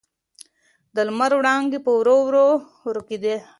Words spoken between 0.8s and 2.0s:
د لمر وړانګې په